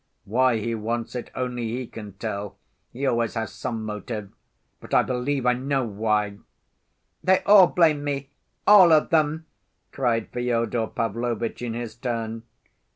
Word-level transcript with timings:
Why 0.25 0.57
he 0.57 0.73
wants 0.73 1.13
it 1.13 1.29
only 1.35 1.77
he 1.77 1.85
can 1.85 2.13
tell. 2.13 2.57
He 2.91 3.05
always 3.05 3.35
has 3.35 3.51
some 3.53 3.85
motive. 3.85 4.31
But 4.79 4.95
I 4.95 5.03
believe 5.03 5.45
I 5.45 5.53
know 5.53 5.85
why—" 5.85 6.39
"They 7.23 7.41
all 7.43 7.67
blame 7.67 8.03
me, 8.03 8.31
all 8.65 8.91
of 8.91 9.11
them!" 9.11 9.45
cried 9.91 10.29
Fyodor 10.31 10.87
Pavlovitch 10.87 11.61
in 11.61 11.75
his 11.75 11.93
turn. 11.93 12.41